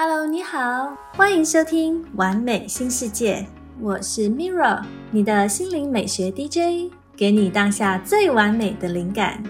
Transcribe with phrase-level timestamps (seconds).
[0.00, 3.38] Hello，你好，欢迎收听《完美新世界》，
[3.80, 9.42] 我是 Mirra，你的心灵美学 DJ，给你当下最完美的灵感。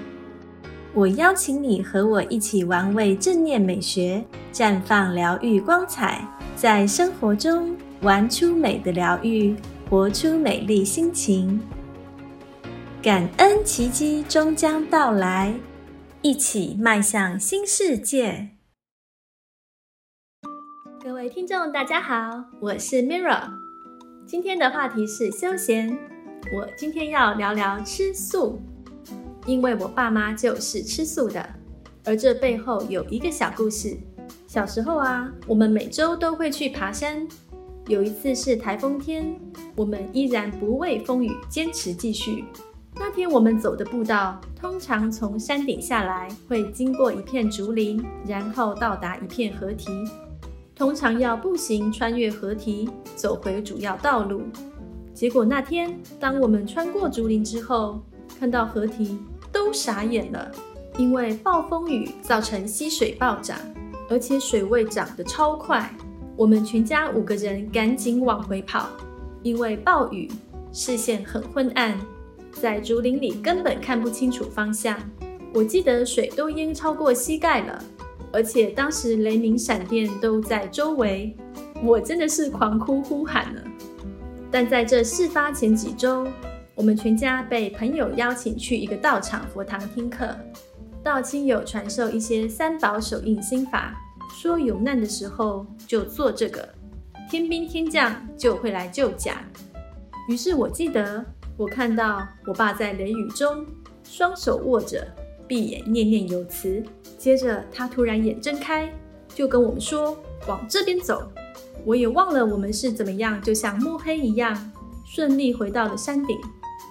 [0.94, 6.26] 我邀请你和我一起玩味正念美学，绽放疗愈光彩，
[6.56, 9.54] 在生活中玩出美的疗愈，
[9.90, 11.60] 活出美丽心情。
[13.02, 15.52] 感恩奇迹终将到来，
[16.22, 18.48] 一起迈向新世界。
[21.08, 23.48] 各位听众，大家好，我是 Mira。
[24.26, 25.98] 今天的话题是休闲。
[26.54, 28.60] 我今天要聊聊吃素，
[29.46, 31.48] 因为我爸妈就是吃素的，
[32.04, 33.96] 而这背后有一个小故事。
[34.46, 37.26] 小时候啊，我们每周都会去爬山。
[37.86, 39.34] 有一次是台风天，
[39.76, 42.44] 我们依然不畏风雨，坚持继续。
[42.96, 49.90] 那天我们走的步道，通常从山顶下来会经过一片竹林，然后到达一片河堤。
[50.78, 54.42] 通常要步行穿越河堤，走回主要道路。
[55.12, 58.00] 结果那天，当我们穿过竹林之后，
[58.38, 59.18] 看到河堤，
[59.50, 60.48] 都傻眼了，
[60.96, 63.58] 因为暴风雨造成溪水暴涨，
[64.08, 65.92] 而且水位涨得超快。
[66.36, 68.88] 我们全家五个人赶紧往回跑，
[69.42, 70.30] 因为暴雨，
[70.72, 71.98] 视线很昏暗，
[72.52, 74.96] 在竹林里根本看不清楚方向。
[75.52, 77.82] 我记得水都淹超过膝盖了。
[78.32, 81.36] 而且当时雷鸣闪电都在周围，
[81.82, 83.62] 我真的是狂哭呼喊了。
[84.50, 86.26] 但在这事发前几周，
[86.74, 90.28] 我们全家被朋友邀请去一个道场佛堂听课，
[91.02, 93.94] 道亲友传授一些三宝手印心法，
[94.34, 96.68] 说有难的时候就做这个，
[97.30, 99.42] 天兵天将就会来救驾。
[100.28, 101.24] 于是我记得
[101.56, 103.66] 我看到我爸在雷雨中
[104.04, 105.06] 双手握着。
[105.48, 106.84] 闭眼念念有词，
[107.16, 108.92] 接着他突然眼睁开，
[109.34, 111.32] 就跟我们说往这边走。
[111.86, 114.70] 我也忘了我们是怎么样，就像摸黑一样，
[115.06, 116.36] 顺利回到了山顶，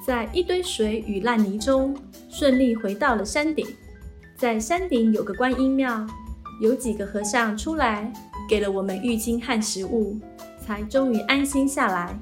[0.06, 1.96] 在一堆水与烂泥中
[2.30, 3.68] 顺利回到了山顶。
[4.36, 6.08] 在山顶有个观音庙，
[6.62, 8.12] 有几个和尚出来
[8.50, 10.18] 给了我们浴巾和食物，
[10.66, 12.18] 才终于安心下来。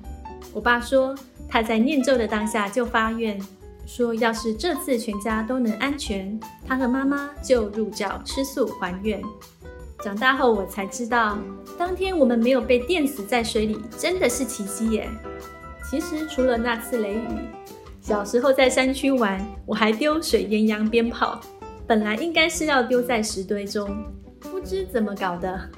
[0.53, 1.15] 我爸说
[1.47, 3.39] 他在念咒的当下就发愿。
[3.85, 9.21] 说，要是这次全家都能安全，他和妈妈就入教吃素还愿。
[10.03, 11.37] 长大后我才知道，
[11.77, 15.09] 当天我们没有被电死在水里，真的是奇迹耶。
[15.89, 17.27] 其实除了那次雷雨，
[18.01, 21.39] 小时候在山区玩，我还丢水鸳鸯鞭炮，
[21.87, 24.03] 本来应该是要丢在石堆中，
[24.39, 25.69] 不知怎么搞的，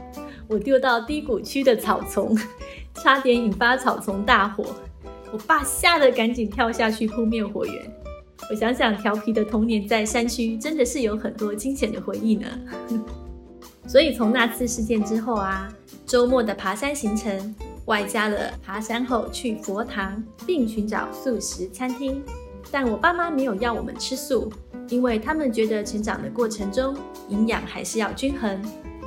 [0.48, 2.36] 我丢到低谷区的草丛，
[2.96, 4.66] 差点引发草丛大火。
[5.32, 7.92] 我爸吓得赶紧跳下去扑灭火源。
[8.50, 12.48] 我想想，调皮的童年在山区真的是有很多惊险的回忆呢。
[13.88, 15.68] 所以从那次事件之后啊，
[16.06, 17.56] 周末的爬山行程
[17.86, 22.22] 外加了爬山后去佛堂，并寻找素食餐厅。
[22.70, 24.52] 但我爸妈没有要我们吃素，
[24.90, 26.96] 因为他们觉得成长的过程中
[27.30, 28.62] 营养还是要均衡，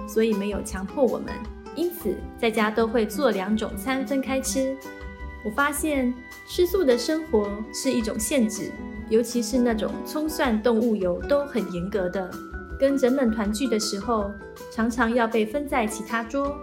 [0.08, 1.32] 所以没有强迫我们。
[1.76, 4.76] 因此在家都会做两种餐分开吃。
[5.44, 6.12] 我发现
[6.46, 8.70] 吃素的生活是一种限制。
[9.08, 12.30] 尤其是那种葱蒜动物油都很严格的，
[12.78, 14.30] 跟人们团聚的时候，
[14.72, 16.56] 常常要被分在其他桌，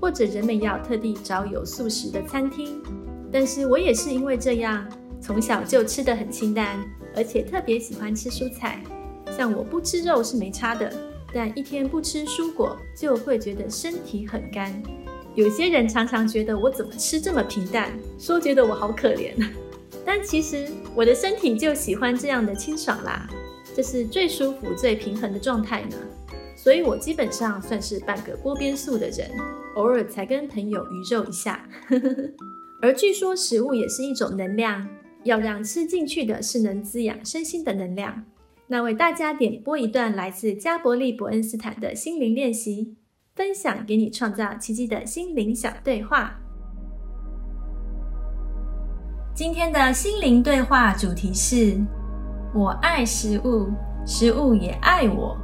[0.00, 2.82] 或者人们要特地找有素食的餐厅。
[3.30, 4.84] 但是我也是因为这样，
[5.20, 8.82] 从小就吃得很清淡，而且特别喜欢吃蔬菜。
[9.36, 10.92] 像我不吃肉是没差的，
[11.32, 14.82] 但一天不吃蔬果就会觉得身体很干。
[15.34, 19.32] 有些人常常觉得我怎么吃这么平淡，说觉得我好可怜。
[20.06, 23.28] 但其实我的身体就喜欢这样的清爽啦，
[23.74, 25.96] 这是最舒服、最平衡的状态呢。
[26.56, 29.28] 所以我基本上算是半个锅边素的人，
[29.76, 31.68] 偶尔才跟朋友鱼肉一下。
[32.80, 34.88] 而据说食物也是一种能量，
[35.24, 38.24] 要让吃进去的是能滋养身心的能量。
[38.68, 42.94] 那为大家点播一段来自加伯利·伯恩斯坦的心灵练习，
[43.34, 46.34] 分享给你创造奇迹的心灵小对话。
[49.34, 51.76] 今天的心灵对话主题是：
[52.54, 53.72] 我爱食物，
[54.06, 55.36] 食物也爱我。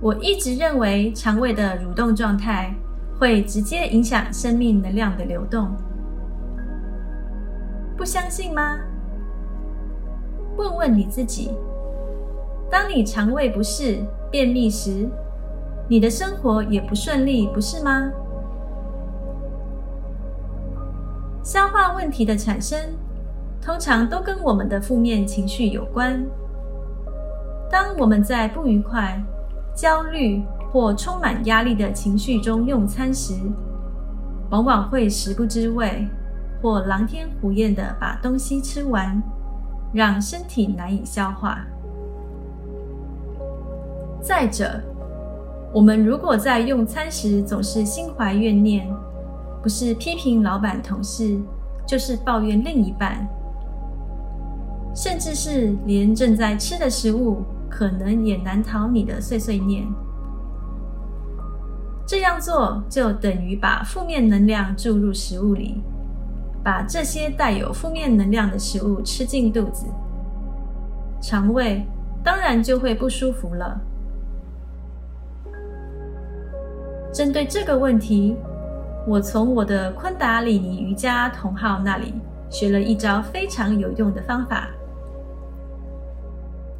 [0.00, 2.74] 我一直认为肠胃的蠕动状态
[3.20, 5.70] 会直接影响生命能量的流动，
[7.94, 8.78] 不相信吗？
[10.56, 11.50] 问问你自己：
[12.70, 15.08] 当你肠胃不适、便秘时，
[15.88, 18.10] 你的生活也不顺利，不是吗？
[21.42, 22.78] 消化问题的产生，
[23.62, 26.24] 通常都跟我们的负面情绪有关。
[27.70, 29.22] 当我们在不愉快、
[29.74, 30.42] 焦虑
[30.72, 33.34] 或充满压力的情绪中用餐时，
[34.50, 36.08] 往往会食不知味，
[36.60, 39.22] 或狼吞虎咽的把东西吃完，
[39.92, 41.64] 让身体难以消化。
[44.26, 44.80] 再者，
[45.72, 48.84] 我们如果在用餐时总是心怀怨念，
[49.62, 51.38] 不是批评老板同事，
[51.86, 53.24] 就是抱怨另一半，
[54.96, 59.86] 甚至是连正在吃的食物，可能也难逃你的碎碎念。
[62.04, 65.84] 这样做就等于把负面能量注入食物里，
[66.64, 69.86] 把这些带有负面能量的食物吃进肚子，
[71.22, 71.86] 肠胃
[72.24, 73.80] 当然就会不舒服了。
[77.16, 78.36] 针对这个问题，
[79.06, 82.12] 我从我的昆达里尼瑜伽同号那里
[82.50, 84.68] 学了一招非常有用的方法，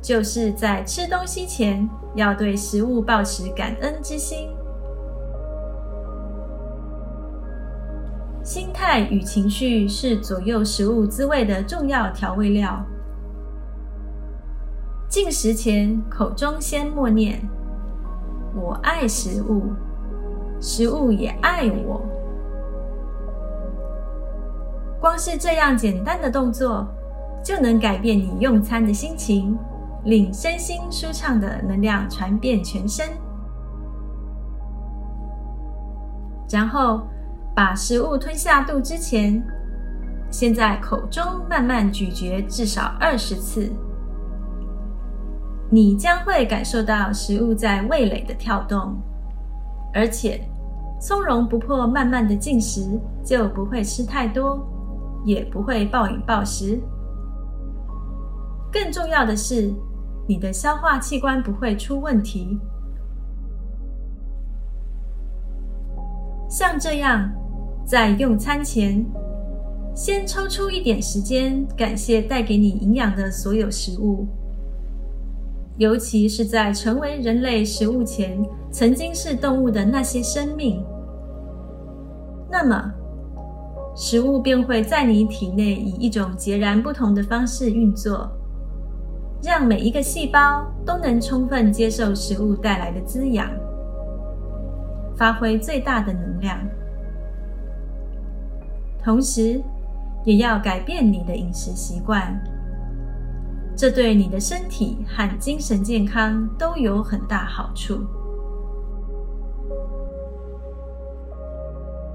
[0.02, 4.50] 就是在吃东西前要对食物保持感恩之心。
[8.44, 12.84] 心态与情绪是左右食物滋味的重要调味料。
[15.08, 17.40] 进食前，口中先默念
[18.54, 19.72] ：“我爱食物。”
[20.60, 22.00] 食物也爱我。
[25.00, 26.86] 光是这样简单的动作，
[27.44, 29.56] 就能改变你用餐的心情，
[30.04, 33.06] 令身心舒畅的能量传遍全身。
[36.50, 37.02] 然后
[37.54, 39.42] 把食物吞下肚之前，
[40.30, 43.70] 先在口中慢慢咀嚼至少二十次，
[45.70, 48.96] 你将会感受到食物在味蕾的跳动。
[49.96, 50.38] 而且，
[51.00, 54.60] 松茸不破、慢慢的进食，就不会吃太多，
[55.24, 56.78] 也不会暴饮暴食。
[58.70, 59.72] 更重要的是，
[60.28, 62.60] 你的消化器官不会出问题。
[66.46, 67.32] 像这样，
[67.86, 69.02] 在用餐前，
[69.94, 74.28] 先抽出一点时间，感谢带给你营养的所有食物。
[75.78, 80.82] 尤其是在成为人类食物前，曾经是动物的那些生命，
[82.50, 82.90] 那么
[83.94, 88.30] 食物便会在你体内以一种截然不同的方式运作，
[89.42, 93.50] 让每一个细胞都能充分接受食物带来的滋养，
[95.14, 96.58] 发挥最大的能量。
[99.04, 99.62] 同时，
[100.24, 102.34] 也要改变你的饮食习惯。
[103.76, 108.00] 这对你的身体和精神健康都有很大好处。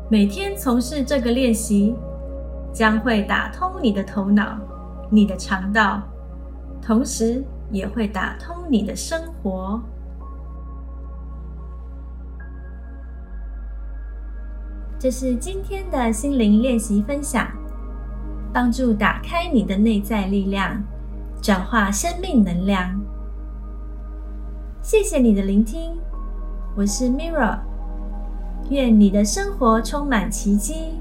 [0.09, 1.95] 每天从事这个练习，
[2.73, 4.57] 将会打通你的头脑、
[5.11, 6.01] 你的肠道，
[6.81, 9.79] 同时也会打通你的生活。
[14.97, 17.47] 这是今天的心灵练习分享，
[18.51, 20.83] 帮助打开你的内在力量。
[21.41, 23.01] 转化生命能量。
[24.79, 25.97] 谢谢你的聆听，
[26.75, 27.57] 我是 Mirra。
[28.69, 30.99] 愿你的生活充满奇迹，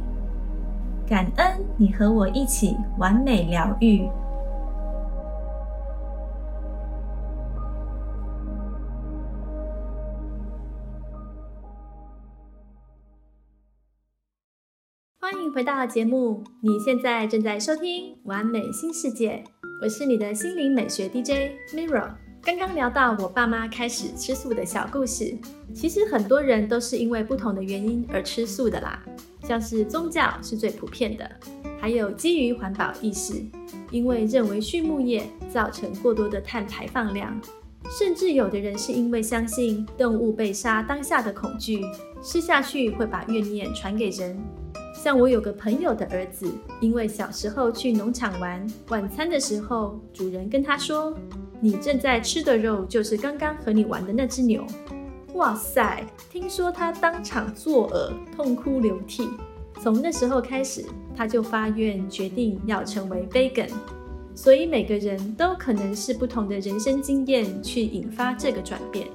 [1.06, 4.08] 感恩你和我一起完美疗愈。
[15.52, 19.42] 回到节目，你现在正在收听《完美新世界》。
[19.82, 22.12] 我是你的心灵美学 DJ Mirror。
[22.40, 25.36] 刚刚聊到我爸妈开始吃素的小故事，
[25.74, 29.02] 其实很多人都是因为不同的原因而吃素的啦。
[29.42, 31.28] 像是宗教是最普遍的，
[31.80, 33.42] 还有基于环保意识，
[33.90, 37.36] 因为认为畜牧业造成过多的碳排放量，
[37.98, 41.84] 甚至有的人是因为相信动物被杀当下的恐惧，
[42.22, 44.40] 吃下去会把怨念传给人。
[45.02, 46.46] 像我有个朋友的儿子，
[46.78, 51.16] 因为小时候去农场玩，晚餐的时候，主人跟他说
[51.58, 54.62] ：“你正在吃的肉就是刚刚和你玩的那只牛。”
[55.32, 56.04] 哇塞！
[56.30, 59.30] 听说他当场作呕，痛哭流涕。
[59.80, 60.84] 从那时候开始，
[61.16, 63.70] 他就发愿决定要成为 vegan。
[64.34, 69.08] 所以每个人都可能是不同的人生经验去引发这个转变。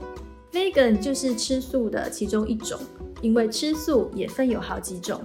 [0.51, 2.79] vegan 就是吃素的其中一种，
[3.21, 5.21] 因为吃素也分有好几种。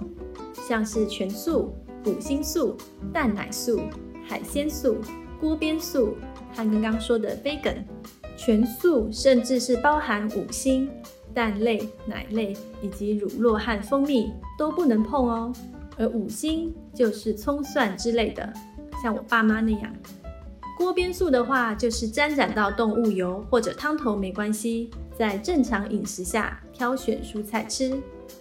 [0.53, 1.73] 像是全素、
[2.05, 2.77] 五星素、
[3.11, 3.81] 蛋奶素、
[4.27, 4.97] 海鲜素、
[5.39, 6.15] 锅边素，
[6.53, 7.83] 和刚刚说的 vegan，
[8.37, 10.89] 全素甚至是包含五星、
[11.33, 15.53] 蛋类、奶类以及乳酪和蜂蜜都不能碰哦。
[15.97, 18.53] 而五星就是葱蒜之类的，
[19.03, 19.93] 像我爸妈那样。
[20.81, 27.95] 锅边素的话，就是沾染到动物油或者汤头没关系，在正常饮食下挑选蔬菜吃。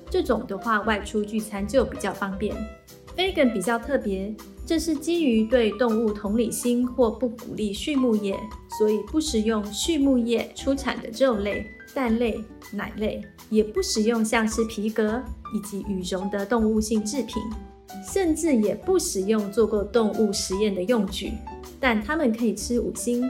[0.08, 2.56] 这种的话，外出聚餐就比较方便。
[3.14, 8.34] Vegan 比较特别，这是基于对动物同理心或不鼓励畜牧业，
[8.78, 12.42] 所以不使用畜牧业出产的肉类、蛋类、
[12.72, 13.20] 奶类，
[13.50, 15.22] 也不使用像是皮革
[15.54, 17.34] 以及羽绒的动物性制品，
[18.10, 21.32] 甚至也不使用做过动物实验的用具。
[21.80, 23.28] 但他们可以吃五星，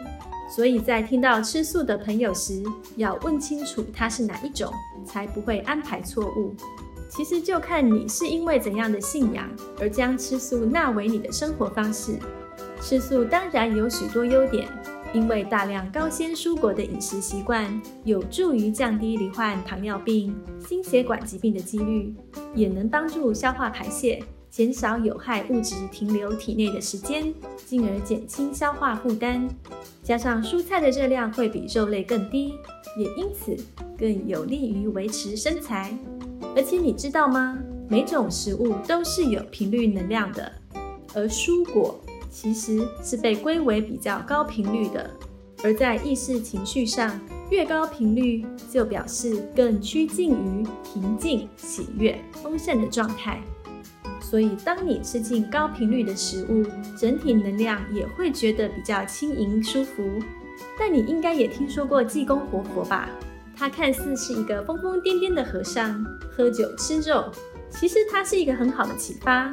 [0.54, 2.62] 所以在听到吃素的朋友时，
[2.96, 4.72] 要问清楚它是哪一种，
[5.06, 6.52] 才不会安排错误。
[7.08, 9.48] 其实就看你是因为怎样的信仰
[9.80, 12.18] 而将吃素纳为你的生活方式。
[12.80, 14.68] 吃素当然有许多优点，
[15.12, 17.68] 因为大量高纤蔬果的饮食习惯
[18.04, 20.34] 有助于降低罹患糖尿病、
[20.66, 22.14] 心血管疾病的几率，
[22.54, 24.22] 也能帮助消化排泄。
[24.50, 27.32] 减少有害物质停留体内的时间，
[27.66, 29.48] 进而减轻消化负担。
[30.02, 32.54] 加上蔬菜的热量会比肉类更低，
[32.98, 33.56] 也因此
[33.96, 35.96] 更有利于维持身材。
[36.56, 37.56] 而且你知道吗？
[37.88, 40.52] 每种食物都是有频率能量的，
[41.14, 45.08] 而蔬果其实是被归为比较高频率的。
[45.62, 53.40] 而在意识情绪上，越高频率就表示更趋近于平静、喜悦、丰盛的状态。
[54.30, 56.64] 所以，当你吃进高频率的食物，
[56.96, 60.08] 整体能量也会觉得比较轻盈舒服。
[60.78, 63.10] 但你应该也听说过济公活佛吧？
[63.56, 67.24] 他看似是一个疯疯癫癫的和尚，喝酒吃肉，
[67.70, 69.52] 其实他是一个很好的启发。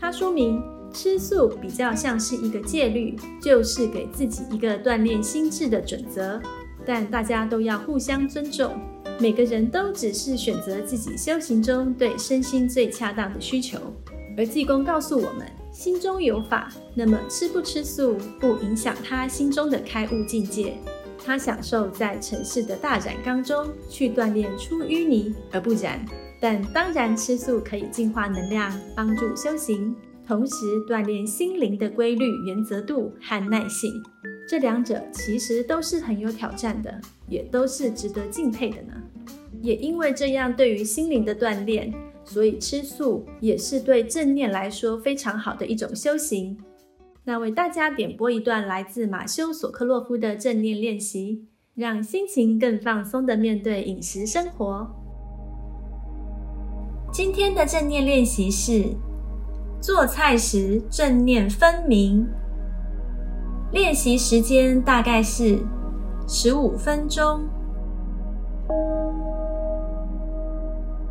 [0.00, 0.62] 他说明
[0.94, 6.40] 吃素比较像是一个戒律，就是给自己一个锻炼心智的准则。
[6.86, 8.80] 但大家都要互相尊重，
[9.18, 13.78] 每个人都只是选择自己修行中对身心最恰当的需求。
[14.36, 20.74] 而济公告诉我们，心中有法，那么吃不吃素不影响他心中的开悟境界。
[21.24, 26.04] 他享受在尘世的大染缸中去锻炼出淤泥而不染。
[26.38, 29.96] 但当然，吃素可以净化能量，帮助修行，
[30.26, 30.54] 同时
[30.88, 33.92] 锻炼心灵的规律、原则度和耐性。
[34.48, 38.92] 这两者其实都是很有挑战的，也都是值得敬佩的呢。
[39.62, 41.92] 也因为这样，对于心灵的锻炼。
[42.28, 46.58] 所以吃素也是对正念来说非常好的一种修行。
[47.22, 54.90] 那为大家点播一段来自马修·索克洛夫的正念练习，让心情更放松的面对饮食生活。
[57.12, 58.86] 今天的正念练习是
[59.86, 62.26] 做菜时正念分明。
[63.70, 65.60] 练习时间大概是
[66.26, 67.44] 十五分钟。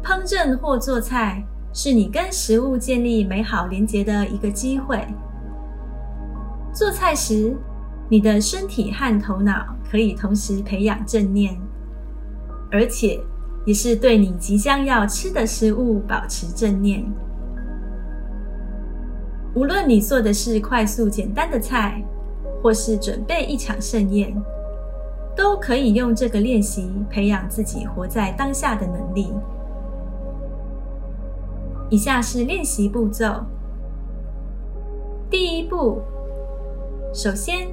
[0.04, 1.42] 烹饪或做菜
[1.72, 5.08] 是你跟食物建立美好连结的一个机会。
[6.74, 7.56] 做菜时，
[8.10, 11.58] 你的身体和头脑可以同时培养正念，
[12.70, 13.22] 而且
[13.66, 17.10] 也是对你即将要吃的食物保持正念。
[19.56, 22.04] 无论你做的是快速简单的菜，
[22.62, 24.36] 或是准备一场盛宴，
[25.34, 29.34] 都可以用这个练习培养自己活在当下的能力。
[31.90, 33.46] 以下是练习步骤。
[35.30, 36.02] 第一步，
[37.14, 37.70] 首先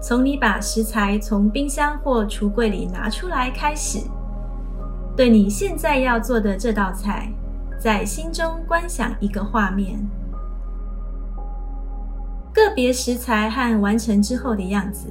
[0.00, 3.98] 从你把食材从冰箱或橱柜里拿出来开始，
[5.16, 7.28] 对你现在要做的这道菜，
[7.76, 9.98] 在心中观想一个画面，
[12.52, 15.08] 个别食材和完成之后的样子，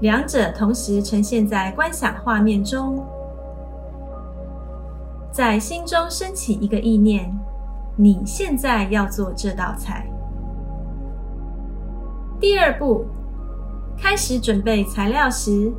[0.00, 3.04] 两者同时呈现在观想画面中。
[5.30, 7.32] 在心中升起一个意念：
[7.94, 10.08] 你现在要做这道菜。
[12.40, 13.04] 第二步，
[13.96, 15.72] 开始准备材料时，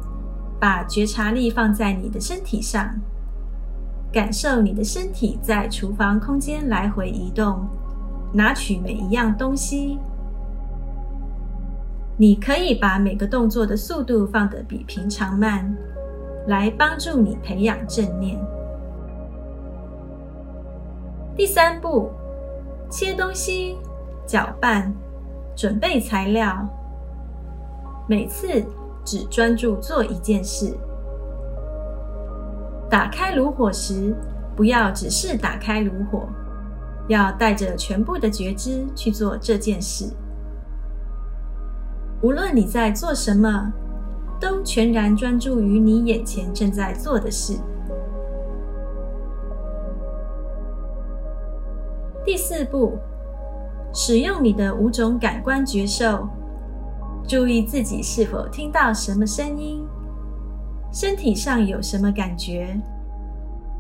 [0.59, 2.93] 把觉察力放在你的身体上，
[4.13, 7.67] 感受你的身体在厨房空间来回移动，
[8.33, 9.99] 拿取每一样东西。
[12.17, 15.73] 你可以把每个动作的速度放得比平常慢，
[16.47, 18.37] 来帮助你培养正念。
[21.35, 22.11] 第三步，
[22.89, 23.77] 切东西、
[24.25, 24.93] 搅拌、
[25.55, 26.67] 准备材料。
[28.05, 28.61] 每次
[29.05, 30.75] 只专注做一件事。
[32.89, 34.13] 打开炉火时，
[34.55, 36.27] 不要只是打开炉火，
[37.09, 40.05] 要带着全部的觉知去做这件事。
[42.21, 43.73] 无论你在做什么，
[44.39, 47.57] 都全然专注于你眼前正在做的事。
[52.23, 52.97] 第四步，
[53.91, 56.27] 使用你的五种感官觉受，
[57.27, 59.83] 注意自己是否听到什么声音，
[60.91, 62.79] 身体上有什么感觉，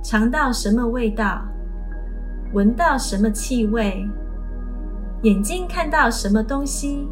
[0.01, 1.41] 尝到什么味道，
[2.53, 4.07] 闻到什么气味，
[5.21, 7.07] 眼睛看到什么东西。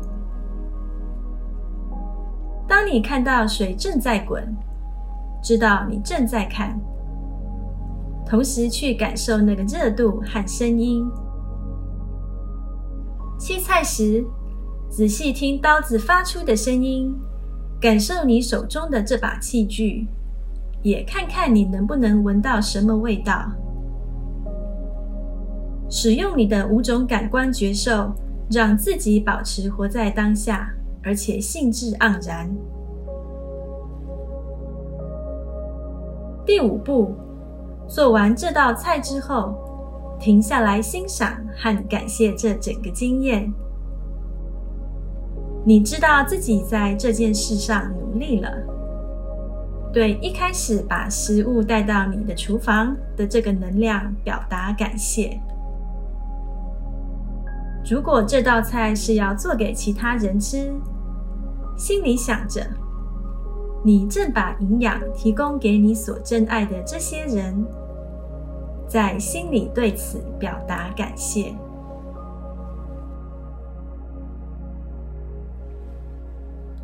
[2.67, 4.43] 当你看到水正在滚，
[5.43, 6.79] 知道你正在看，
[8.25, 11.07] 同时去感受那个热度和声音。
[13.39, 14.25] 切菜时，
[14.89, 17.15] 仔细听刀子发出的声音，
[17.79, 20.07] 感受你手中的这把器具，
[20.81, 23.51] 也看看你能不能闻到什么味道。
[25.89, 28.11] 使用你的五种感官觉受，
[28.51, 30.73] 让自己保持活在当下。
[31.03, 32.53] 而且兴致盎然。
[36.45, 37.15] 第五步，
[37.87, 39.55] 做完这道菜之后，
[40.19, 43.49] 停下来欣赏和感谢这整个经验。
[45.63, 48.51] 你知道自己在这件事上努力了，
[49.93, 55.39] 对一开始把食物带到你的厨房的这个能量表达感谢。
[57.89, 60.73] 如果这道菜是要做给其他人吃，
[61.77, 62.67] 心里想着，
[63.81, 67.65] 你正把营养提供给你所珍爱的这些人，
[68.89, 71.55] 在心里对此表达感谢。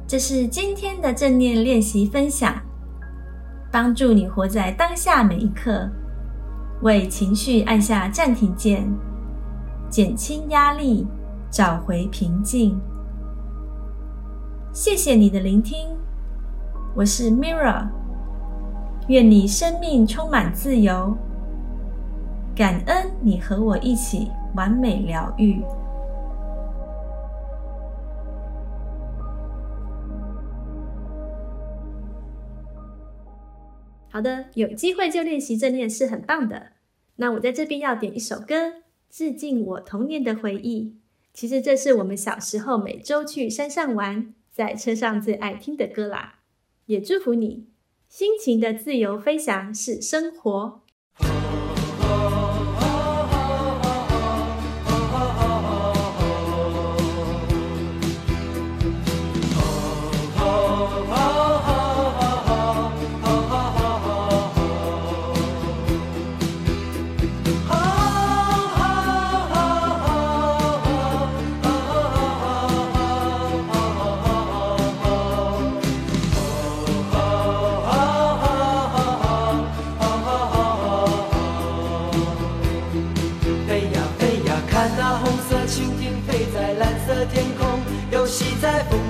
[0.07, 2.55] 这是今天的正念练习分享，
[3.69, 5.89] 帮助你活在当下每一刻，
[6.81, 8.87] 为情绪按下暂停键。
[9.93, 11.05] 减轻压力，
[11.51, 12.81] 找回平静。
[14.73, 15.87] 谢谢你的聆听，
[16.95, 17.87] 我是 Mira。
[19.07, 21.15] 愿你生命充满自由，
[22.55, 25.61] 感恩你和我一起完美疗愈。
[34.09, 36.69] 好的，有机会就练习正念是很棒的。
[37.17, 38.82] 那我在这边要点一首歌。
[39.15, 40.95] 致敬我童年的回忆。
[41.35, 46.39] 其实这是我们小时候每周去山上玩，在车上最爱听的歌啦。
[46.87, 47.67] 也祝福你，
[48.09, 50.82] 心情的自由飞翔是生活。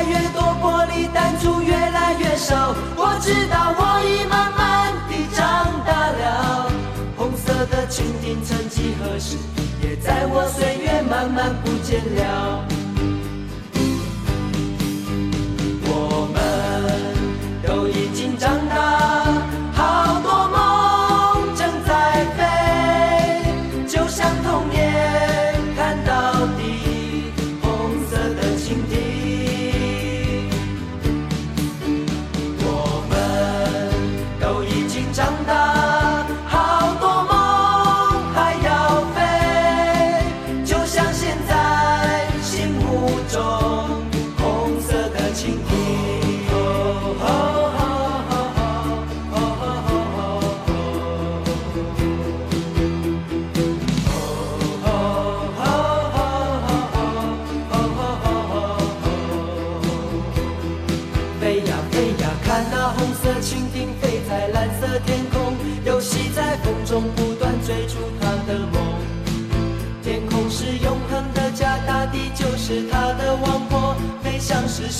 [0.00, 4.94] 来越多，玻璃弹珠越来越少，我知道我已慢慢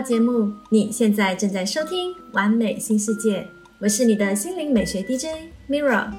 [0.00, 3.42] 节目，你现在正在收听《完美新世界》，
[3.80, 6.12] 我是你的心灵美学 DJ Mirror。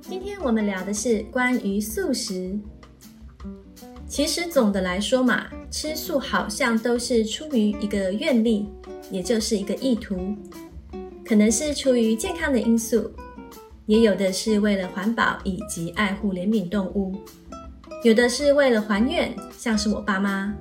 [0.00, 2.56] 今天我们聊的是关于素食。
[4.06, 8.68] 其实总的来说嘛，吃素好像都是出于一个愿力，
[9.10, 10.36] 也就是一个意图，
[11.24, 13.10] 可能是出于健康的因素，
[13.86, 17.16] 也有的是为了环保以及爱护怜悯动物，
[18.04, 20.54] 有的是为了还愿，像是我爸妈。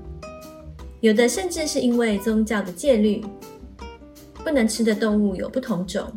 [1.02, 3.24] 有的甚至是因为宗教的戒律，
[4.44, 6.08] 不能吃的动物有不同种，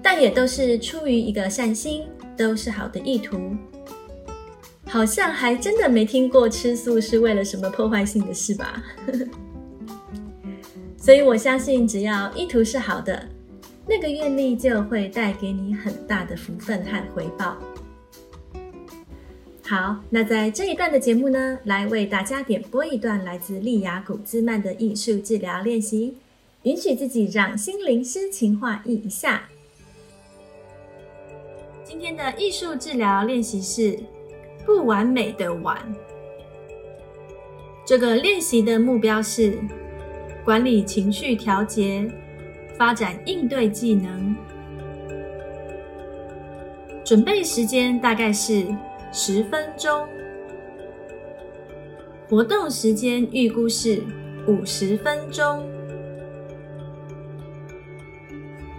[0.00, 2.06] 但也都是出于一个善心，
[2.36, 3.36] 都是好的意图。
[4.86, 8.82] 好像还真的没听过吃素是为了什么破坏性的事吧？
[10.96, 13.28] 所以我相信，只要意图是好的，
[13.84, 17.58] 那个愿力就会带给你很大的福分和回报。
[19.68, 26.16] 好，那在这一段的节目呢，来为大家点播一段来自利雅古兹曼的艺术治疗练习，
[26.62, 29.46] 允许自己让心灵诗情画意一下。
[31.84, 33.98] 今天的艺术治疗练习是
[34.64, 35.76] 不完美的碗。
[37.84, 39.58] 这个练习的目标是
[40.46, 42.10] 管理情绪调节，
[42.78, 44.34] 发展应对技能。
[47.04, 48.66] 准备时间大概是。
[49.10, 50.06] 十分钟，
[52.28, 54.02] 活动时间预估是
[54.46, 55.66] 五十分钟。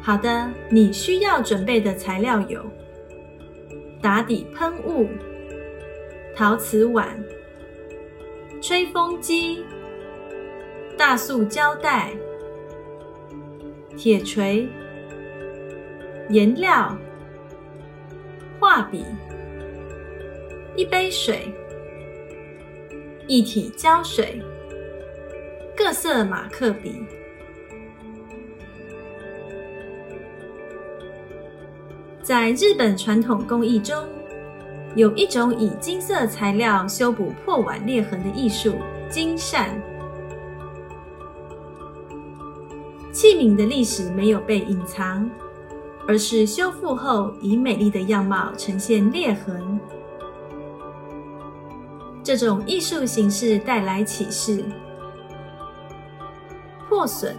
[0.02, 2.64] 好的，你需要准备的材料有：
[4.02, 5.08] 打底喷雾、
[6.36, 7.08] 陶瓷碗、
[8.62, 9.66] 吹风机、
[10.98, 12.12] 大塑胶袋、
[13.98, 14.68] 铁锤、
[16.30, 16.98] 颜料、
[18.60, 19.04] 画笔。
[20.80, 21.54] 一杯水，
[23.28, 24.42] 一体胶水，
[25.76, 27.04] 各色马克笔。
[32.24, 34.08] 在日本传统工艺中，
[34.96, 38.78] 有一种以金色材料修补破碗裂痕的艺术——
[39.12, 39.78] 金扇。
[43.12, 45.30] 器皿的历史没有被隐藏，
[46.08, 49.78] 而是修复后以美丽的样貌呈现裂痕。
[52.24, 54.64] 这种艺术形式带来启示、
[56.88, 57.36] 破损、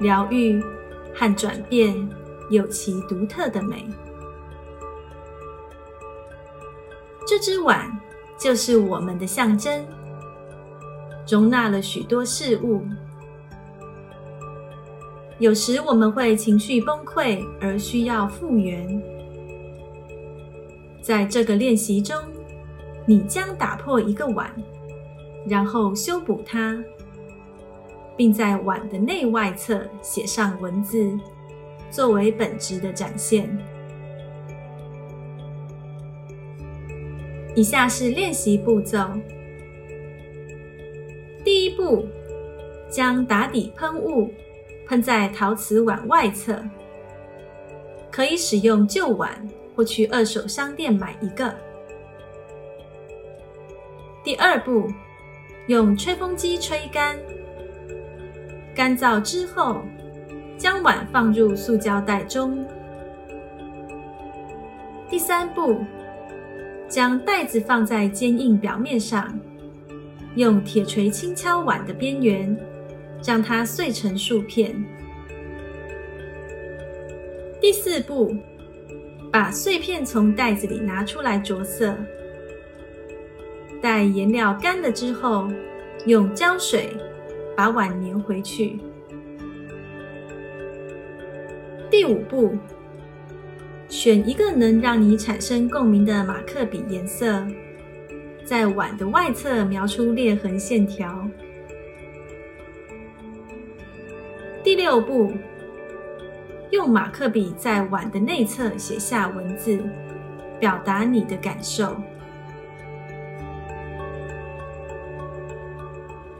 [0.00, 0.62] 疗愈
[1.14, 2.08] 和转变，
[2.48, 3.84] 有其独特的美。
[7.26, 7.90] 这只碗
[8.38, 9.84] 就是我们的象征，
[11.28, 12.82] 容纳了许多事物。
[15.38, 19.02] 有时我们会情绪崩溃，而需要复原。
[21.02, 22.16] 在这个练习中。
[23.10, 24.48] 你将打破一个碗，
[25.44, 26.80] 然后修补它，
[28.16, 31.18] 并在碗的内外侧写上文字，
[31.90, 33.50] 作为本质的展现。
[37.56, 39.10] 以下是练习步骤：
[41.42, 42.06] 第一步，
[42.88, 44.32] 将打底喷雾
[44.86, 46.62] 喷在陶瓷碗外侧，
[48.08, 49.36] 可以使用旧碗
[49.74, 51.52] 或去二手商店买一个。
[54.22, 54.92] 第二步，
[55.66, 57.18] 用吹风机吹干，
[58.74, 59.82] 干燥之后，
[60.56, 62.64] 将碗放入塑胶袋中。
[65.08, 65.84] 第三步。
[66.88, 69.38] 将袋子放在坚硬表面上，
[70.34, 72.58] 用铁锤轻敲碗的边缘，
[73.24, 74.74] 让它碎成数片。
[77.60, 78.34] 第四步，
[79.30, 81.96] 把碎片从袋子里拿出来着色。
[83.80, 85.48] 待颜料干了之后，
[86.06, 86.96] 用胶水
[87.56, 88.78] 把碗粘回去。
[91.90, 92.56] 第五步。
[93.88, 97.44] 选一个能让你产生共鸣的马克笔颜色，
[98.44, 101.28] 在碗的外侧描出裂痕线条。
[104.62, 105.32] 第六步，
[106.70, 109.82] 用马克笔在碗的内侧写下文字，
[110.60, 111.96] 表达你的感受。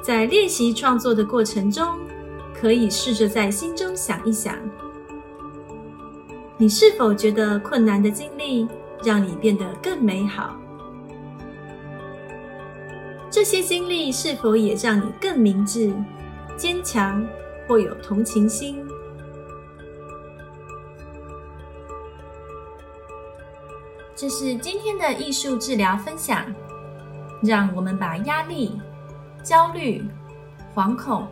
[0.03, 1.99] 在练习创作的过程中，
[2.55, 4.57] 可以试着在心中想一想。
[6.57, 8.69] 你是否觉得困难的经历
[9.03, 10.57] 让你变得更美好？
[13.31, 15.93] 这些经历是否也让你更明智、
[16.57, 17.27] 坚强
[17.69, 18.85] 或有同情心？
[24.15, 26.45] 这是今天的艺术治疗分享。
[27.43, 28.79] 让我们把压力、
[29.43, 30.05] 焦虑、
[30.75, 31.27] 惶恐、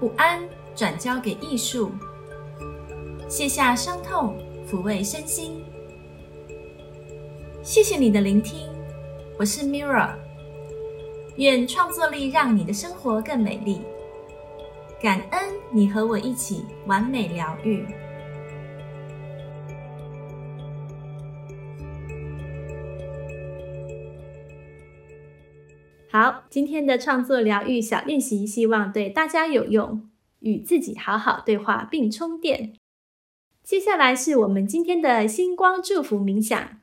[0.00, 0.40] 不安
[0.74, 1.90] 转交给艺术，
[3.28, 4.36] 卸下伤痛。
[4.70, 5.62] 抚慰身心，
[7.62, 8.70] 谢谢你的聆听，
[9.38, 10.14] 我是 Mira，
[11.36, 13.82] 愿创作力让你的生活更美丽，
[14.98, 17.84] 感恩你和我一起完美疗愈。
[26.12, 32.74] 好，今天的创作疗愈小练习，希望对大家有用，与自己好好对话并充电。
[33.64, 36.80] 接下来是我们今天的星光祝福冥想，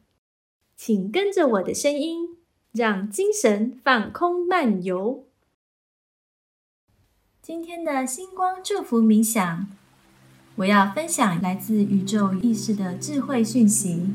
[0.75, 2.37] 请跟着我的声音，
[2.71, 5.27] 让精神放空漫游。
[7.39, 9.67] 今天的星光祝福冥想，
[10.55, 14.07] 我要分享来自宇宙意识的智慧讯息。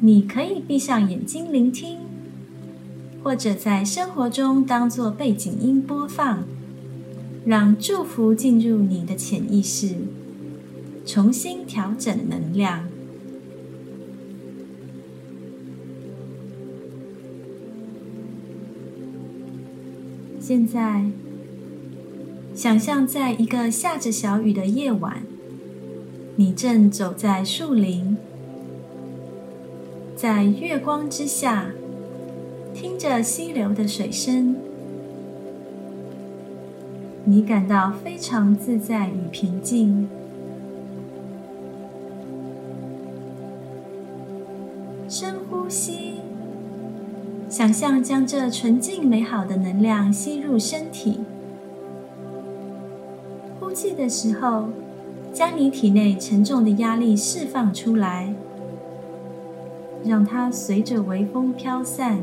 [0.00, 2.00] 你可以闭上眼睛聆听，
[3.22, 6.44] 或者在生活中当做背景音播放，
[7.44, 9.94] 让祝福进入你的潜意识。
[11.04, 12.88] 重新调整能量。
[20.38, 21.06] 现在，
[22.54, 25.22] 想象在一个下着小雨的夜晚，
[26.36, 28.16] 你正走在树林，
[30.16, 31.70] 在月光之下，
[32.82, 34.56] 听着溪流的水声，
[37.24, 40.08] 你感到非常自在与平静。
[45.08, 46.14] 深呼吸，
[47.48, 51.20] 想象将这纯净美好的能量吸入身体。
[53.60, 54.64] 呼气的时候，
[55.32, 58.34] 将你体内沉重的压力释放出来，
[60.04, 62.18] 让它随着微风飘散。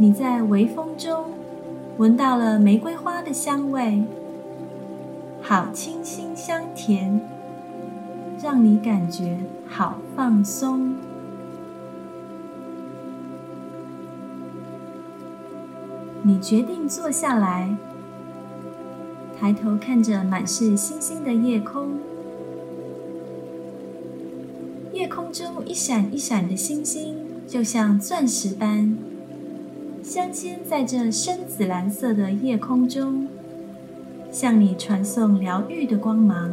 [0.00, 1.24] 你在微风中
[1.96, 4.04] 闻到了玫瑰花的香味，
[5.42, 7.20] 好清新香甜。
[8.40, 10.94] 让你感觉好放松。
[16.22, 17.76] 你决定坐下来，
[19.36, 21.88] 抬头看着满是星星的夜空。
[24.92, 27.16] 夜空中一闪一闪的星星，
[27.48, 28.96] 就像钻石般
[30.08, 33.28] 镶嵌在这深紫蓝色的夜空中，
[34.32, 36.50] 向你传送疗愈的光芒。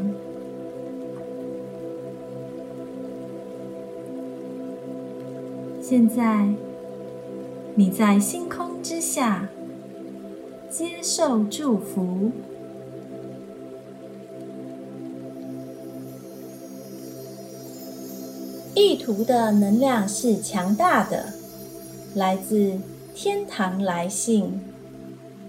[5.82, 6.50] 现在，
[7.76, 9.48] 你在星空之下
[10.70, 12.32] 接受祝福。
[18.74, 21.32] 意图的能量是强大的，
[22.16, 22.74] 来自
[23.18, 24.60] 天堂来信，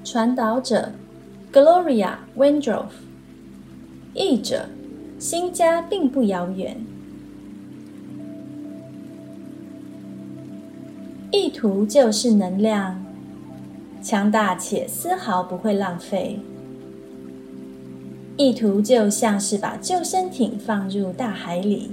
[0.05, 0.93] 传导者
[1.53, 2.85] Gloria Wendroff，
[4.15, 4.67] 译者
[5.19, 6.81] 新家并不遥远。
[11.33, 13.05] 意图就是能量，
[14.01, 16.39] 强大且丝毫不会浪费。
[18.37, 21.91] 意图就像是把救生艇放入大海里。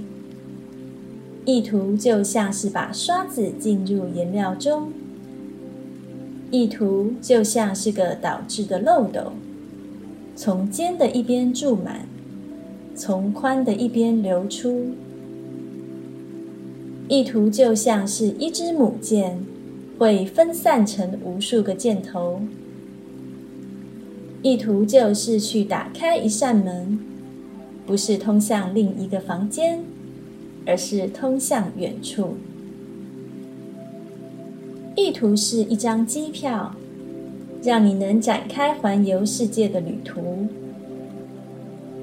[1.44, 4.92] 意图就像是把刷子进入颜料中，
[6.54, 9.32] 意图就像是个导致的漏斗，
[10.36, 12.06] 从尖的一边注满，
[12.94, 14.92] 从宽的一边流出。
[17.08, 19.44] 意图就像是一支母箭，
[19.98, 22.40] 会分散成无数个箭头。
[24.42, 27.00] 意图就是去打开一扇门，
[27.84, 29.82] 不是通向另一个房间。
[30.66, 32.36] 而是通向远处。
[34.96, 36.74] 意图是一张机票，
[37.62, 40.46] 让你能展开环游世界的旅途。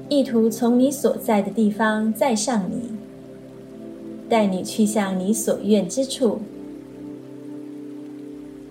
[0.08, 2.90] 意图从你所在的地方载上你，
[4.28, 6.40] 带你去向你所愿之处。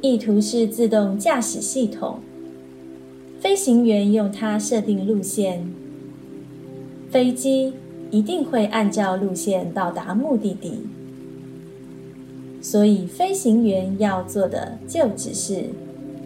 [0.01, 2.19] 意图是自动驾驶系统，
[3.39, 5.71] 飞行员用它设定路线，
[7.09, 7.73] 飞机。
[8.13, 10.73] 一定会按照路线到达目的地，
[12.71, 15.65] 所以飞行员要做的就只是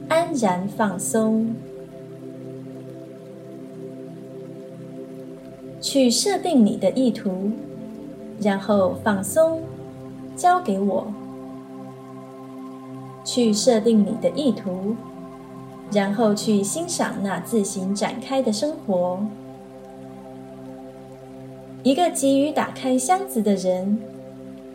[0.08, 1.55] 安然放松，
[5.81, 7.49] 去设定你的意图，
[8.39, 9.60] 然后放松，
[10.36, 11.08] 交给我；
[13.23, 14.95] 去设定你的意图，
[15.91, 19.19] 然后去欣赏那自行展开的生活。
[21.81, 23.97] 一个急于打开箱子的人，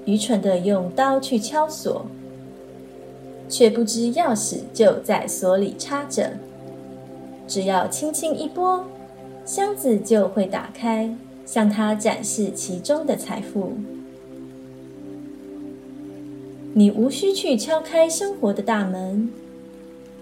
[0.06, 2.06] 愚蠢的用刀去敲锁，
[3.48, 6.32] 却不知钥匙就在锁里插着。
[7.46, 8.84] 只要轻轻一拨，
[9.44, 13.72] 箱子就会打开，向他展示其中的财富。
[16.72, 19.28] 你无需去敲开生活的大门，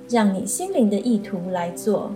[0.09, 2.11] 让你心灵的意图来做。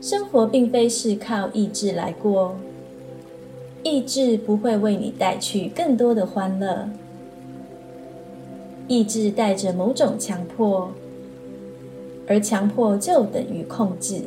[0.00, 2.56] 生活并非是靠意志来过，
[3.82, 6.88] 意志不会为你带去更多的欢乐。
[8.88, 10.90] 意志带着某种强迫，
[12.26, 14.20] 而强迫就等于控制。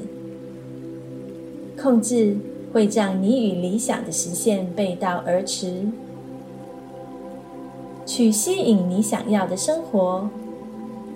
[1.82, 2.36] 控制
[2.74, 5.86] 会让你与理想的实现背道而驰。
[8.06, 10.30] 去吸引你想要的生活，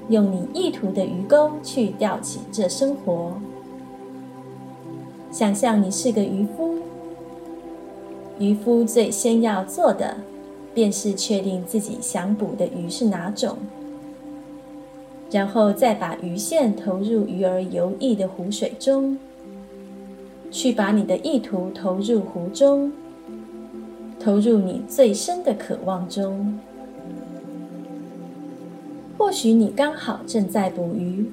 [0.10, 3.34] 用你意图的鱼钩去钓起这生活。
[5.32, 6.76] 想象你是个渔夫，
[8.40, 10.16] 渔夫最先要做的，
[10.74, 13.58] 便是确定自己想捕的鱼是哪种，
[15.30, 19.18] 然后再把鱼线投入鱼儿游弋的湖水中，
[20.50, 22.94] 去把你的意图投入湖中，
[24.18, 26.58] 投入你最深的渴望中。
[29.18, 31.30] 或许你刚好正在捕鱼，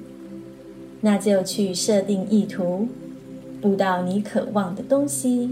[0.99, 2.89] 那就去设定意图。
[3.59, 5.49] 捕到你渴望的东西。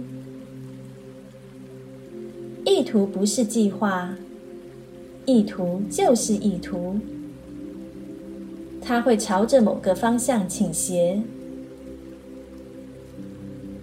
[2.65, 4.15] 意图不是计划，
[5.25, 6.99] 意图就是意图。
[8.82, 11.21] 它会朝着某个方向倾斜。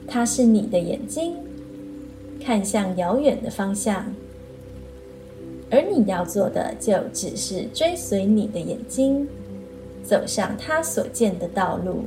[0.07, 1.37] 它是你的眼睛，
[2.40, 4.12] 看向遥远的方向，
[5.71, 9.27] 而你要做的就只是追随你的眼睛，
[10.03, 12.03] 走上它所见的道路。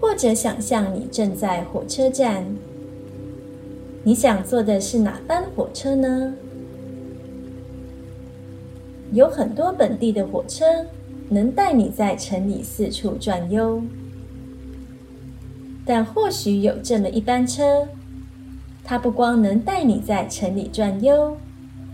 [0.00, 2.44] 或者想象你正在火车站，
[4.02, 6.32] 你想坐的是哪班火车呢？
[9.12, 10.64] 有很多本地的火车
[11.28, 13.82] 能带你在城里四处转悠，
[15.84, 17.88] 但或许有这么一班车，
[18.82, 21.36] 它不光能带你在城里转悠，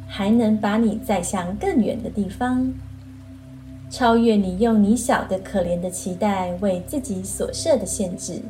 [0.07, 2.73] 还能把你载向更远的地方。
[3.91, 8.43] 超越你用你小的可怜的期待为自己所设的限制。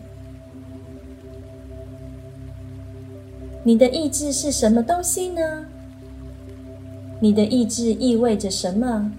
[3.67, 5.67] 你的意志是什么东西呢？
[7.19, 9.11] 你的意志意味着什么？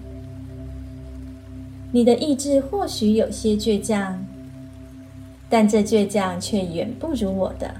[1.92, 4.24] 你的意志或许有些倔强，
[5.50, 7.74] 但这倔强却远不如我的。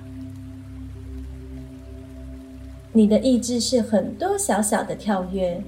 [2.93, 5.63] 你的意志是很多小小的跳跃。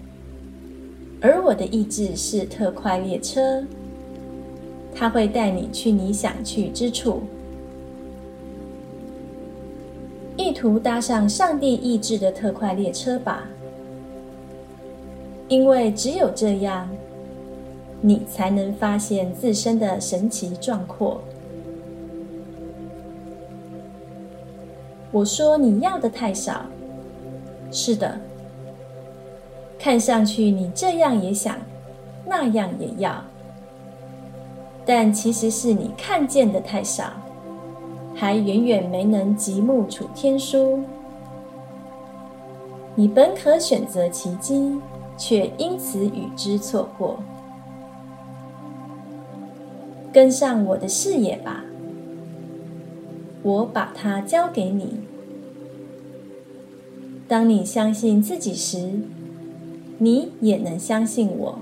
[1.23, 3.65] 而我的意志是特快列车，
[4.95, 7.23] 它会带你去你想去之处。
[10.41, 13.47] 意图搭上上帝意志的特快列车吧，
[15.49, 16.89] 因为只有这样，
[18.01, 21.21] 你才能发现自身的神奇壮阔。
[25.13, 26.65] 我说你要的太少，
[27.71, 28.19] 是的，
[29.79, 31.59] 看上去你这样也想，
[32.25, 33.23] 那样也要，
[34.87, 37.13] 但其实是你看见的太少，
[38.21, 40.81] 还远远没能极目楚天书。
[42.95, 44.79] 你本可选择奇迹，
[45.17, 47.19] 却因此与之错过。
[50.13, 51.65] 跟上我的视野吧。
[53.43, 55.01] 我把它交给你。
[57.27, 59.01] 当你相信自己时，
[59.97, 61.59] 你也能相信我。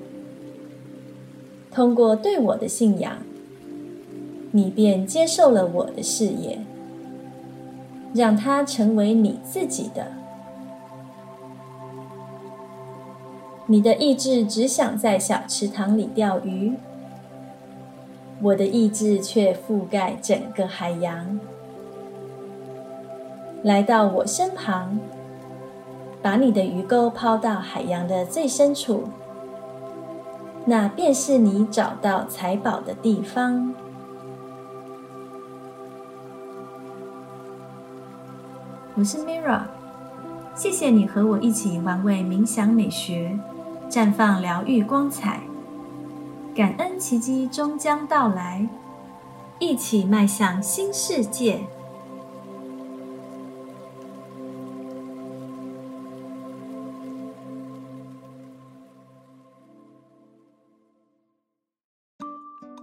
[1.70, 3.18] 通过对我的信仰，
[4.51, 6.59] 你便接受了我的事业，
[8.14, 10.07] 让它成为你自己的。
[13.66, 16.72] 你的意志只想在小池塘里钓鱼，
[18.40, 21.38] 我的意志却覆盖整个海洋。
[23.62, 24.99] 来到我身旁，
[26.22, 29.05] 把你的鱼钩抛到海洋的最深处，
[30.64, 33.74] 那便是你找到财宝的地方。
[38.99, 39.62] 我是 Mira，
[40.57, 43.38] 谢谢你和我一起玩味冥想美学，
[43.88, 45.40] 绽放疗愈光彩，
[46.53, 48.68] 感恩奇迹终将到来，
[49.61, 51.61] 一起迈向新世界。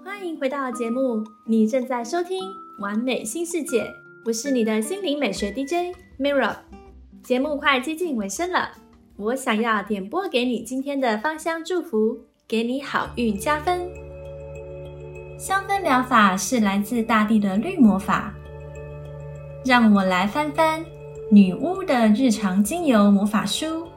[0.02, 2.42] 欢迎回到节目，你正在收听
[2.80, 3.84] 《完美新世界》，
[4.26, 6.56] 我是你的心灵美学 DJ Mirra。
[7.24, 8.70] 节目快接近尾声了，
[9.18, 13.90] 我想要点播给你今天的芳香祝福，给你好运加分。
[15.38, 18.34] 香氛疗法是来自大地的绿魔法，
[19.66, 20.86] 让我来翻翻
[21.30, 23.88] 女巫的日常精油魔法书。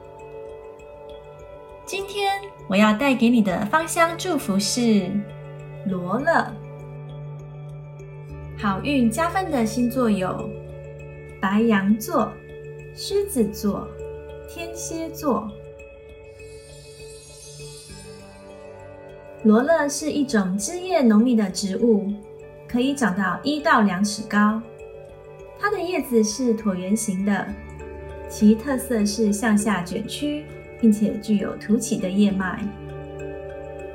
[1.85, 5.09] 今天我要带给你的芳香祝福是。
[5.85, 6.53] 罗勒，
[8.57, 10.49] 好运加分的星座有
[11.39, 12.31] 白羊座、
[12.93, 13.87] 狮子座、
[14.49, 15.49] 天蝎座。
[19.43, 22.11] 罗勒是一种枝叶浓密的植物，
[22.67, 24.61] 可以长到一到两尺高。
[25.57, 27.47] 它的叶子是椭圆形的，
[28.27, 30.45] 其特色是向下卷曲，
[30.81, 32.61] 并且具有凸起的叶脉。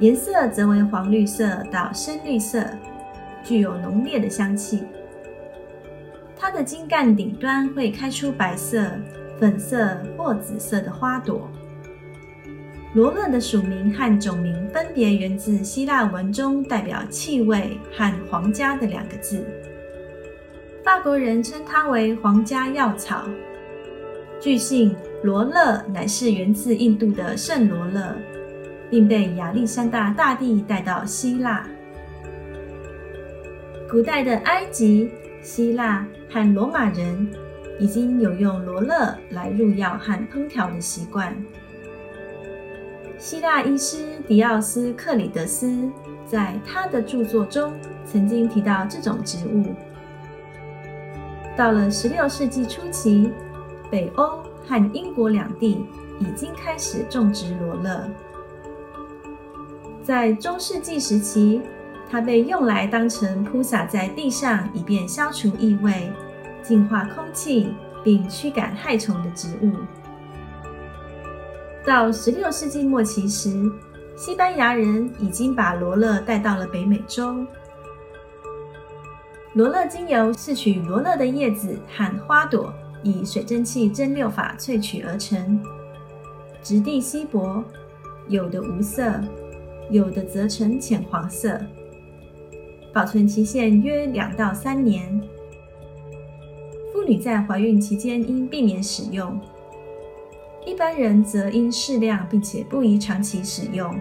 [0.01, 2.67] 颜色则为黄绿色到深绿色，
[3.43, 4.83] 具有浓烈的香气。
[6.45, 8.85] 它的茎干顶端会开出白色、
[9.41, 11.49] 粉色或紫色的花朵。
[12.93, 19.43] 罗勒的属名和种名分别源自希腊文中代表气味和皇家的两个字。
[20.85, 23.25] 法国人称它为皇家药草。
[24.39, 28.15] 据信，罗勒乃是源自印度的圣罗勒。
[28.91, 31.67] 并被亚历山大大帝带到希腊。
[33.91, 35.11] 古代的埃及、
[35.45, 37.29] 希腊和罗马人
[37.79, 41.37] 已经有用罗勒来入药和烹调的习惯。
[43.19, 45.91] 希腊医师迪奥斯克里德斯
[46.25, 47.75] 在他的著作中
[48.07, 49.75] 曾经提到这种植物。
[51.55, 53.31] 到了16世纪初期，
[53.91, 55.85] 北欧和英国两地
[56.19, 58.09] 已经开始种植罗勒。
[60.03, 61.61] 在中世纪时期，
[62.11, 66.13] 它被用来当成铺洒在地上，以便消除异味、
[66.63, 67.75] 净化空气
[68.05, 69.73] 并驱赶害虫的植物。
[71.85, 73.71] 到16世纪末期时，
[74.17, 77.45] 西班牙人已经把罗勒带到了北美洲。
[79.55, 85.61] 罗勒精油是取罗勒的叶子和花朵，以水蒸气蒸馏法萃取而成，
[86.63, 87.63] 质地稀薄，
[88.29, 89.21] 有的无色。
[89.91, 91.61] 有的则呈浅黄色，
[92.95, 95.21] 保存期限约两到三年。
[96.93, 99.39] 妇女在怀孕期间应避免使用，
[100.65, 103.93] 一般人则应适量并且不宜长期使用，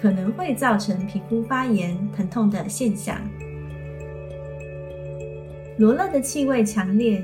[0.00, 3.18] 可能会造成皮肤发炎、疼痛的现象。
[5.78, 7.20] 罗勒的气味强烈，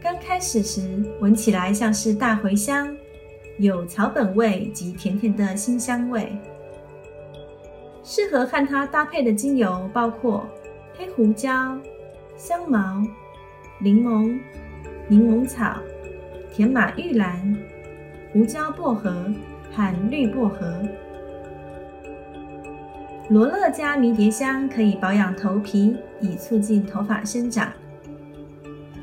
[0.00, 2.96] 刚开始时闻起来像是大茴香，
[3.58, 6.32] 有草本味及甜甜的辛香味。
[8.08, 10.46] 适合和它搭配的精油包括
[10.96, 11.76] 黑胡椒、
[12.36, 13.02] 香茅、
[13.80, 14.38] 柠檬、
[15.08, 15.76] 柠檬草、
[16.52, 17.56] 甜马玉兰、
[18.32, 19.34] 胡椒薄荷
[19.72, 20.80] 和绿薄荷。
[23.28, 27.72] 罗勒加迷迭香可以保养头皮，以促进头发生长。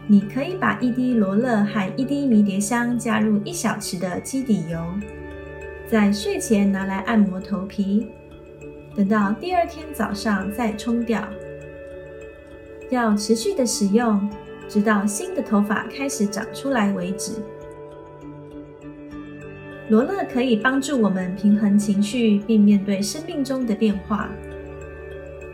[0.07, 4.81] 你可以把一滴罗勒和一滴迷迭香加入一小匙的基底油，
[5.89, 8.07] 在睡前拿来按摩头皮，
[8.95, 11.27] 等到第二天早上再冲掉。
[12.89, 14.29] 要持续的使用，
[14.67, 17.33] 直到新的头发开始长出来为止。
[19.89, 24.29] 罗勒可以帮助我们平衡情绪，并面对生命中的变化。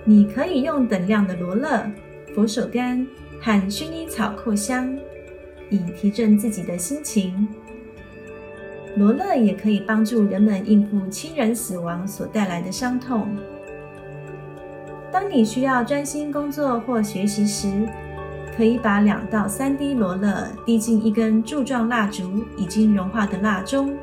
[0.06, 1.90] 你可以用等量的罗勒、
[2.34, 3.06] 佛手柑。
[3.42, 5.00] 和薰衣草扩香，
[5.70, 7.48] 以提振自己的心情。
[8.96, 13.28] 罗勒也可以帮助人们应付亲人死亡所带来的伤痛。
[15.12, 17.88] 当你需要专心工作或学习时，
[18.56, 23.96] 可以把两到三滴罗勒滴进一根柱状蜡烛已经融化的蜡中，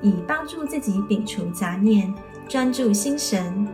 [0.00, 2.14] 以帮助自己摒除杂念，
[2.46, 3.66] 专注心神。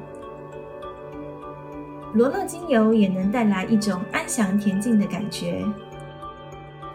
[2.14, 5.64] 罗勒精油也能带来一种安详恬静的感觉。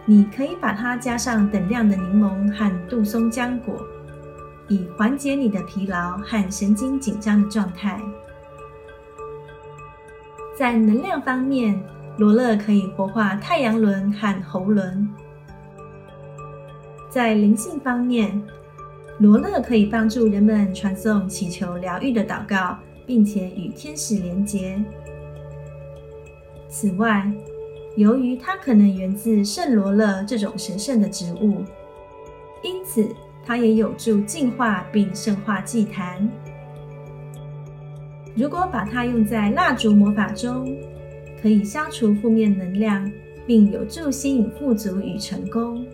[0.06, 3.86] 你可以把它加上等量的柠檬和杜松浆果，
[4.68, 8.00] 以缓解你的疲劳和神经紧张的状态。
[10.58, 11.80] 在能量方面，
[12.18, 15.06] 罗勒可以活化太阳轮和喉轮；
[17.08, 18.42] 在灵性方面，
[19.18, 22.76] 罗勒可以帮助人们传送祈求疗愈的祷告，
[23.06, 24.82] 并且与天使连结。
[26.68, 27.30] 此外，
[28.00, 31.62] 由于它可能源自圣罗勒这种神圣的植物，
[32.62, 33.06] 因此
[33.44, 36.26] 它也有助净化并圣化祭坛。
[38.34, 40.74] 如果把它用在蜡烛魔法中，
[41.42, 43.12] 可以消除负面能量，
[43.46, 45.84] 并有助吸引富足与成功。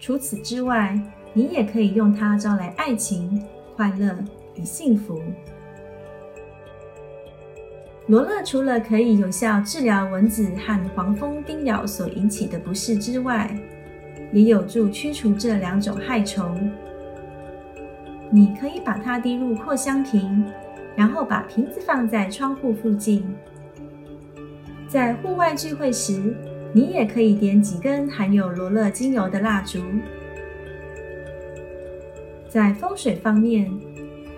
[0.00, 1.00] 除此之外，
[1.32, 3.40] 你也可以用它招来爱情、
[3.76, 4.18] 快乐
[4.56, 5.22] 与幸福。
[8.10, 13.48] 罗勒除了可以有效治疗蚊子和黄蜂叮咬所引起的不适之外，
[14.32, 16.72] 也有助驱除这两种害虫。
[18.28, 20.44] 你可以把它滴入扩香瓶，
[20.96, 23.24] 然后把瓶子放在窗户附近。
[24.88, 26.34] 在户外聚会时，
[26.72, 29.78] 你也可以点几根含有罗勒精油的蜡烛。
[32.48, 33.70] 在风水方面，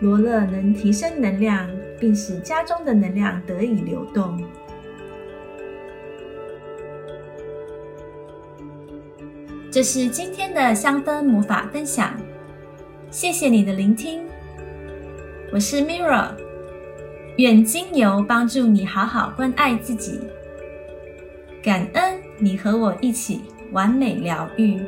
[0.00, 1.66] 罗勒能提升能量。
[2.03, 4.42] 并使家中的能量得以流动。
[9.70, 12.20] 这是今天的香氛魔法分享，
[13.09, 14.26] 谢谢你的聆听。
[15.53, 16.30] 我是 Mirra，
[17.36, 20.18] 愿精油帮助你好好关爱自己，
[21.62, 24.80] 感恩你和我一起完美疗愈。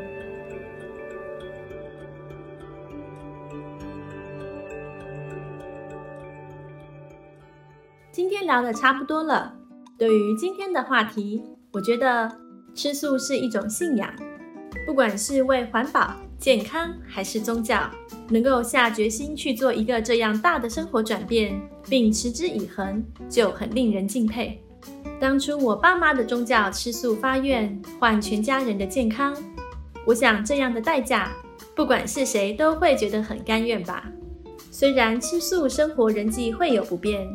[8.14, 9.52] 今天聊的差不多了。
[9.98, 11.42] 对于今天的话题，
[11.72, 12.30] 我觉得
[12.72, 14.08] 吃素是一种信仰，
[14.86, 17.90] 不管是为环保、健康还是宗教，
[18.28, 24.62] 能够下决心去做一个这样大的生活转变，并持之以恒，就很令人敬佩。
[25.18, 29.36] 当初我爸妈的宗教吃素发愿，换全家人的健康，
[30.06, 31.32] 我想这样的代价，
[31.74, 34.08] 不管是谁都会觉得很甘愿吧。
[34.70, 37.26] 虽然吃素生活人际会有不便。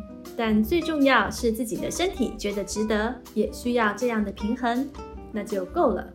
[0.42, 4.88] 但最重要是自己的身体觉得值得，也需要这样的平衡，
[5.32, 6.10] 那就够了。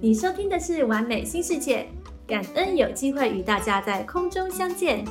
[0.00, 1.86] 你收听的是完美新世界，
[2.26, 5.04] 感恩有机会与大家在空中相见。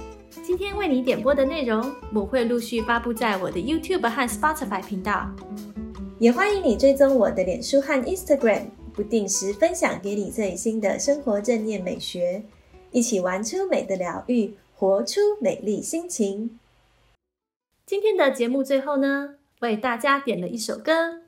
[0.43, 5.29] 今天为你点播的内容，我会陆续发布在我的 YouTube 和 Spotify 频道，
[6.17, 12.41] 也欢迎你追踪我的脸书和 Instagram，不定时分享给你最新的生活正念美学，
[12.89, 16.57] 一起玩出美的疗愈，活出美丽心情。
[17.88, 21.21] 今天的节目最后呢，为大家点了一首歌，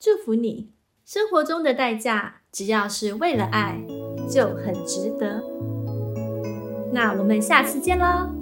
[0.00, 0.70] 祝福你。
[1.04, 3.78] 生活中的代价，只要是为了爱，
[4.26, 5.44] 就很值得。
[6.94, 8.41] 那我们下次见喽。